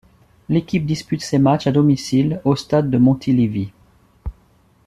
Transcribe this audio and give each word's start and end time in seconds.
L'équipe 0.49 0.87
dispute 0.87 1.21
ses 1.21 1.37
matchs 1.37 1.67
à 1.67 1.71
domicile 1.71 2.41
au 2.43 2.55
stade 2.55 2.89
de 2.89 2.97
Montilivi. 2.97 3.69